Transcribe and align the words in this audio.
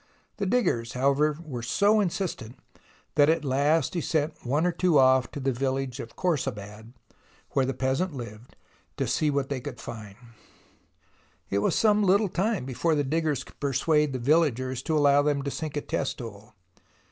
The 0.37 0.47
diggers, 0.47 0.93
however, 0.93 1.37
were 1.43 1.61
so 1.61 1.99
insistent, 1.99 2.57
that 3.13 3.29
at 3.29 3.45
last 3.45 3.93
he 3.93 4.01
sent 4.01 4.43
one 4.43 4.65
or 4.65 4.71
two 4.71 4.97
off 4.97 5.29
to 5.29 5.39
the 5.39 5.51
village 5.51 5.99
of 5.99 6.15
Khorsabad, 6.15 6.93
where 7.51 7.65
the 7.67 7.75
peasant 7.75 8.11
lived, 8.11 8.55
to 8.97 9.05
see 9.05 9.29
what 9.29 9.49
they 9.49 9.61
could 9.61 9.79
find. 9.79 10.15
It 11.51 11.59
was 11.59 11.75
some 11.75 12.01
little 12.01 12.29
time 12.29 12.65
before 12.65 12.95
the 12.95 13.03
diggers 13.03 13.43
could 13.43 13.59
persuade 13.59 14.11
the 14.11 14.17
villagers 14.17 14.81
to 14.81 14.97
allow 14.97 15.21
them 15.21 15.43
to 15.43 15.51
sink 15.51 15.77
a 15.77 15.81
test 15.81 16.17
hole. 16.17 16.55